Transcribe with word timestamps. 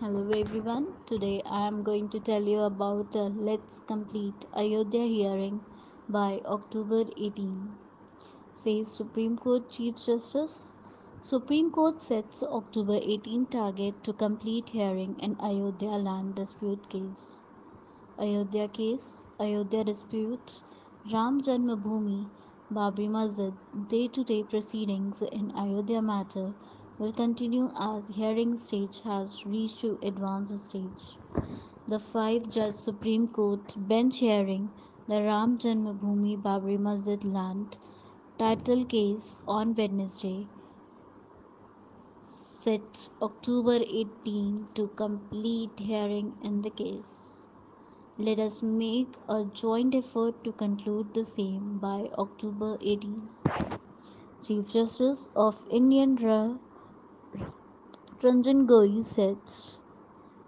Hello 0.00 0.20
everyone. 0.30 0.84
Today 1.06 1.42
I 1.44 1.66
am 1.66 1.82
going 1.82 2.08
to 2.10 2.20
tell 2.20 2.40
you 2.50 2.60
about 2.60 3.16
uh, 3.16 3.24
Let's 3.46 3.80
Complete 3.88 4.44
Ayodhya 4.56 5.06
hearing 5.12 5.60
by 6.08 6.40
October 6.46 7.00
18. 7.16 7.72
Says 8.52 8.92
Supreme 8.92 9.36
Court 9.36 9.68
Chief 9.68 9.96
Justice. 9.96 10.72
Supreme 11.20 11.72
Court 11.72 12.00
sets 12.00 12.44
October 12.44 13.00
18 13.02 13.46
target 13.46 14.04
to 14.04 14.12
complete 14.12 14.68
hearing 14.68 15.16
in 15.18 15.36
Ayodhya 15.40 15.98
land 16.06 16.36
dispute 16.36 16.88
case. 16.88 17.42
Ayodhya 18.20 18.68
case, 18.68 19.26
Ayodhya 19.40 19.82
dispute, 19.82 20.62
Ram 21.12 21.40
Janmabhoomi, 21.40 22.24
Babri 22.72 23.10
Masjid, 23.10 23.52
day-to-day 23.88 24.44
proceedings 24.44 25.22
in 25.22 25.50
Ayodhya 25.56 26.00
matter 26.00 26.54
will 26.98 27.12
continue 27.12 27.70
as 27.80 28.08
hearing 28.08 28.56
stage 28.56 29.00
has 29.02 29.46
reached 29.46 29.80
to 29.80 29.98
advanced 30.02 30.58
stage. 30.58 31.18
The 31.86 31.98
five-judge 32.00 32.74
Supreme 32.74 33.28
Court 33.28 33.74
bench 33.78 34.18
hearing 34.18 34.70
the 35.08 35.22
Ram 35.22 35.58
Janmabhoomi 35.58 36.42
Babri 36.42 36.78
Masjid 36.78 37.24
land 37.24 37.78
title 38.38 38.84
case 38.84 39.40
on 39.46 39.74
Wednesday 39.74 40.48
set 42.20 43.10
October 43.22 43.78
18 43.82 44.68
to 44.74 44.88
complete 44.88 45.78
hearing 45.78 46.36
in 46.42 46.62
the 46.62 46.70
case. 46.70 47.50
Let 48.18 48.38
us 48.40 48.62
make 48.62 49.16
a 49.28 49.44
joint 49.46 49.94
effort 49.94 50.44
to 50.44 50.52
conclude 50.52 51.14
the 51.14 51.24
same 51.24 51.78
by 51.78 52.10
October 52.18 52.78
18. 52.80 53.30
Chief 54.42 54.68
Justice 54.68 55.30
of 55.36 55.66
Indian 55.70 56.16
Ra- 56.16 56.58
Ranjan 58.20 58.66
Gogoi 58.66 59.04
said 59.04 59.38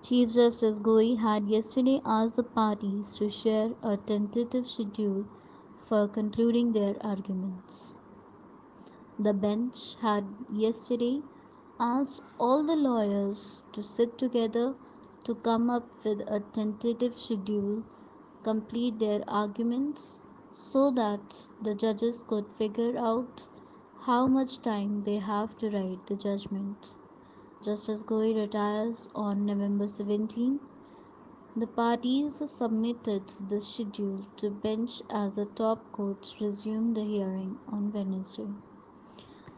Chief 0.00 0.32
Justice 0.32 0.78
Gogoi 0.78 1.16
had 1.16 1.48
yesterday 1.48 2.00
asked 2.04 2.36
the 2.36 2.44
parties 2.44 3.12
to 3.14 3.28
share 3.28 3.74
a 3.82 3.96
tentative 3.96 4.68
schedule 4.68 5.24
for 5.82 6.06
concluding 6.06 6.70
their 6.70 6.94
arguments. 7.04 7.96
The 9.18 9.34
bench 9.34 9.96
had 9.96 10.24
yesterday 10.52 11.22
asked 11.80 12.22
all 12.38 12.62
the 12.62 12.76
lawyers 12.76 13.64
to 13.72 13.82
sit 13.82 14.16
together 14.16 14.76
to 15.24 15.34
come 15.34 15.68
up 15.68 15.88
with 16.04 16.20
a 16.28 16.38
tentative 16.52 17.18
schedule, 17.18 17.82
complete 18.44 19.00
their 19.00 19.24
arguments 19.26 20.20
so 20.52 20.92
that 20.92 21.48
the 21.60 21.74
judges 21.74 22.22
could 22.22 22.46
figure 22.56 22.96
out 22.96 23.48
how 24.02 24.28
much 24.28 24.60
time 24.62 25.02
they 25.02 25.16
have 25.16 25.58
to 25.58 25.68
write 25.68 26.06
the 26.06 26.14
judgment. 26.14 26.94
Justice 27.66 28.04
Gogoi 28.04 28.32
retires 28.32 29.08
on 29.16 29.44
November 29.44 29.88
17. 29.88 30.60
The 31.56 31.66
parties 31.66 32.40
submitted 32.48 33.26
the 33.48 33.60
schedule 33.60 34.20
to 34.36 34.50
bench 34.50 35.02
as 35.10 35.34
the 35.34 35.46
top 35.46 35.80
courts 35.90 36.36
resumed 36.40 36.94
the 36.96 37.02
hearing 37.02 37.58
on 37.66 37.90
Wednesday. 37.92 38.46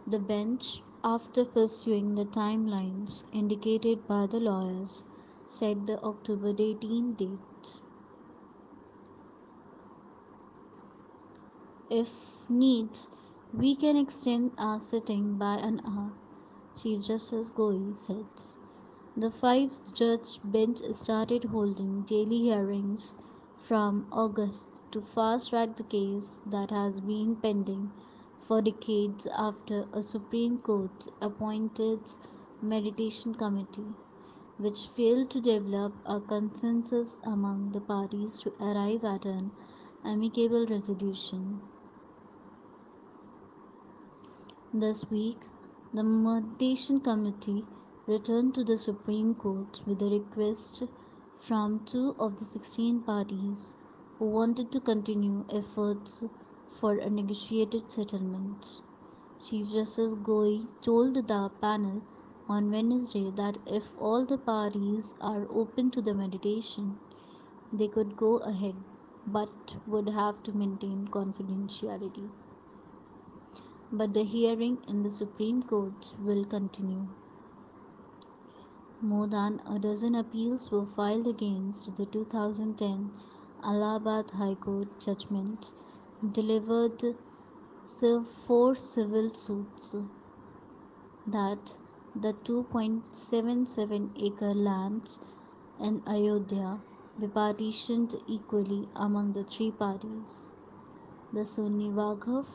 The 0.06 0.18
bench, 0.18 0.82
after 1.04 1.44
pursuing 1.44 2.14
the 2.14 2.24
timelines 2.24 3.24
indicated 3.30 4.08
by 4.08 4.26
the 4.26 4.40
lawyers, 4.40 5.04
set 5.46 5.86
the 5.86 6.02
October 6.02 6.54
18 6.58 7.12
date. 7.12 7.80
If 11.90 12.48
need, 12.48 12.88
we 13.52 13.76
can 13.76 13.98
extend 13.98 14.52
our 14.56 14.80
sitting 14.80 15.36
by 15.36 15.56
an 15.56 15.82
hour, 15.86 16.12
Chief 16.80 17.02
Justice 17.02 17.50
Gogoi 17.50 17.96
said. 17.96 18.26
The 19.16 19.32
five 19.32 19.80
judge 19.94 20.38
bench 20.44 20.78
started 20.92 21.42
holding 21.44 22.02
daily 22.02 22.38
hearings 22.42 23.14
from 23.56 24.06
August 24.12 24.80
to 24.92 25.00
fast 25.00 25.50
track 25.50 25.74
the 25.74 25.82
case 25.82 26.40
that 26.46 26.70
has 26.70 27.00
been 27.00 27.34
pending 27.34 27.90
for 28.40 28.62
decades 28.62 29.26
after 29.36 29.88
a 29.92 30.02
Supreme 30.02 30.58
Court 30.58 31.08
appointed 31.20 31.98
mediation 32.62 33.34
committee 33.34 33.94
which 34.58 34.86
failed 34.86 35.30
to 35.30 35.40
develop 35.40 35.92
a 36.06 36.20
consensus 36.20 37.16
among 37.24 37.72
the 37.72 37.80
parties 37.80 38.38
to 38.38 38.52
arrive 38.60 39.02
at 39.02 39.24
an 39.24 39.50
amicable 40.04 40.64
resolution. 40.66 41.60
This 44.72 45.10
week, 45.10 45.48
the 45.94 46.02
mediation 46.04 47.00
committee 47.00 47.64
returned 48.06 48.54
to 48.54 48.62
the 48.62 48.76
Supreme 48.76 49.34
Court 49.34 49.80
with 49.86 50.02
a 50.02 50.10
request 50.10 50.82
from 51.40 51.82
two 51.86 52.14
of 52.18 52.38
the 52.38 52.44
16 52.44 53.00
parties 53.02 53.74
who 54.18 54.26
wanted 54.26 54.70
to 54.72 54.80
continue 54.80 55.44
efforts 55.48 56.24
for 56.68 56.98
a 56.98 57.08
negotiated 57.08 57.90
settlement. 57.90 58.82
Chief 59.40 59.70
Justice 59.70 60.14
Gogoi 60.14 60.66
told 60.82 61.14
the 61.14 61.50
panel 61.62 62.02
on 62.48 62.70
Wednesday 62.70 63.30
that 63.30 63.56
if 63.66 63.90
all 63.98 64.24
the 64.26 64.36
parties 64.36 65.14
are 65.22 65.46
open 65.50 65.90
to 65.92 66.02
the 66.02 66.12
meditation, 66.12 66.98
they 67.72 67.88
could 67.88 68.14
go 68.14 68.36
ahead 68.38 68.74
but 69.26 69.76
would 69.86 70.08
have 70.10 70.42
to 70.42 70.52
maintain 70.52 71.08
confidentiality 71.08 72.28
but 73.90 74.12
the 74.12 74.22
hearing 74.22 74.78
in 74.86 75.02
the 75.02 75.10
Supreme 75.10 75.62
Court 75.62 76.12
will 76.24 76.44
continue. 76.44 77.06
More 79.00 79.26
than 79.26 79.60
a 79.66 79.78
dozen 79.78 80.14
appeals 80.14 80.70
were 80.70 80.84
filed 80.84 81.26
against 81.26 81.96
the 81.96 82.04
2010 82.04 83.10
Allahabad 83.62 84.30
High 84.30 84.56
Court 84.56 84.88
judgment, 85.00 85.72
delivered 86.32 87.02
four 88.46 88.74
civil 88.76 89.30
suits 89.30 89.94
that 91.26 91.78
the 92.14 92.32
2.77 92.44 94.10
acre 94.22 94.54
lands 94.54 95.18
in 95.80 96.02
Ayodhya 96.06 96.78
be 97.20 97.26
partitioned 97.28 98.16
equally 98.26 98.88
among 98.96 99.32
the 99.32 99.44
three 99.44 99.70
parties. 99.70 100.50
The 101.32 101.44
Sunni 101.46 101.90
Waqf 101.90 102.46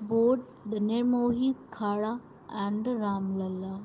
board, 0.00 0.40
the 0.64 0.78
Nirmohi 0.78 1.54
Akhara, 1.70 2.20
and 2.48 2.84
the 2.84 2.96
Ram 2.96 3.34
Lalla. 3.34 3.82